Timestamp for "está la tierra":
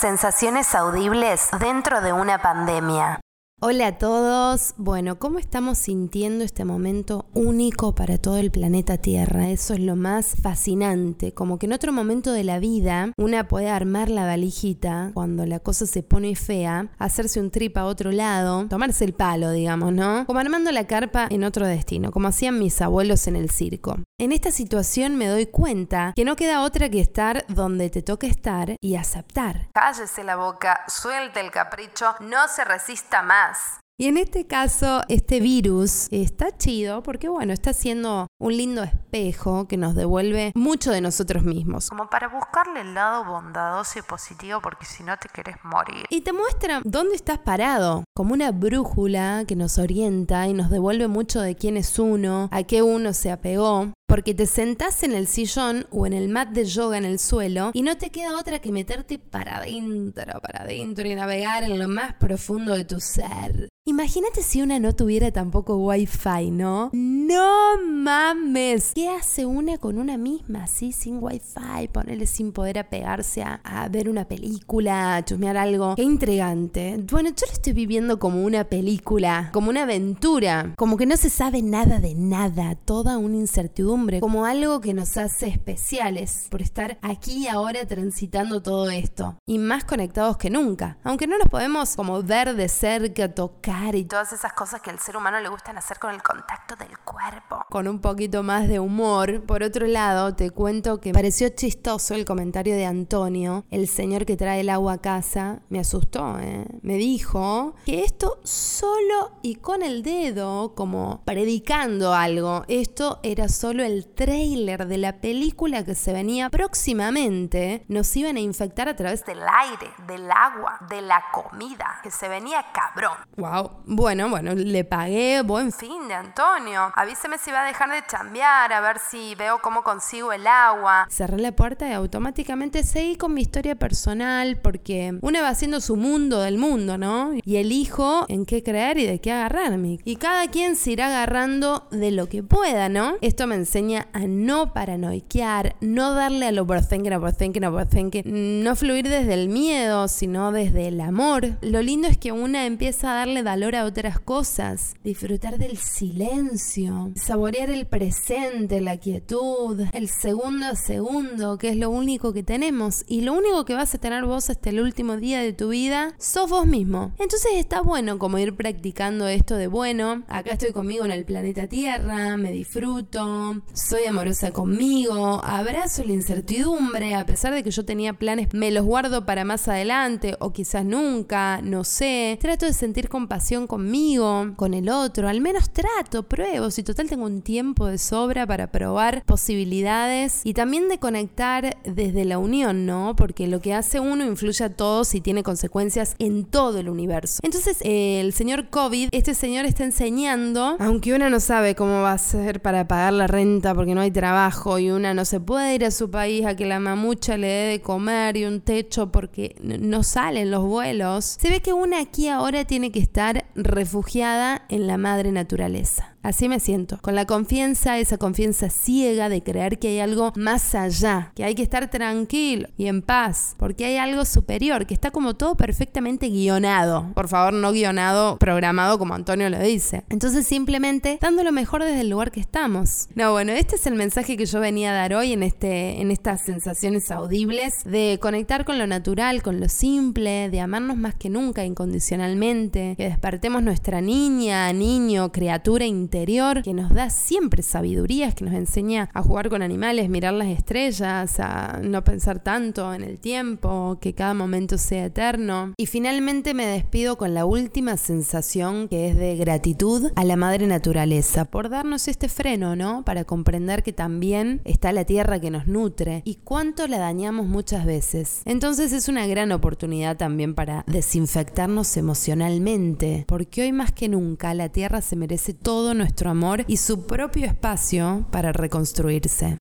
264.64-265.40